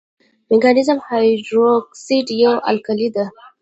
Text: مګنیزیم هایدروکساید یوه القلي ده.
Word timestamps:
مګنیزیم 0.49 0.99
هایدروکساید 1.07 2.27
یوه 2.41 2.55
القلي 2.69 3.07
ده. 3.15 3.25